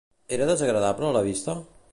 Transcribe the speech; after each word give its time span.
Era 0.37 0.47
desagradable 0.51 1.09
a 1.11 1.15
la 1.19 1.25
vista? 1.31 1.59